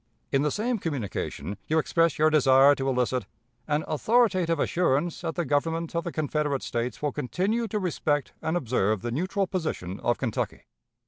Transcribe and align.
In 0.31 0.41
the 0.41 0.49
same 0.49 0.79
communication 0.79 1.57
you 1.67 1.77
express 1.77 2.17
your 2.17 2.31
desire 2.31 2.73
to 2.73 2.89
elicit 2.89 3.27
'an 3.67 3.83
authoritative 3.87 4.59
assurance 4.59 5.21
that 5.21 5.35
the 5.35 5.45
Government 5.45 5.93
of 5.93 6.03
the 6.05 6.11
Confederate 6.11 6.63
States 6.63 7.03
will 7.03 7.11
continue 7.11 7.67
to 7.67 7.77
respect 7.77 8.33
and 8.41 8.57
observe 8.57 9.03
the 9.03 9.11
neutral 9.11 9.45
position 9.45 9.99
of 9.99 10.17
Kentucky.' 10.17 10.63